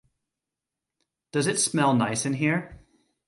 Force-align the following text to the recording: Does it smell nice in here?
Does 1.31 1.45
it 1.45 1.59
smell 1.59 1.93
nice 1.93 2.25
in 2.25 2.33
here? 2.33 2.79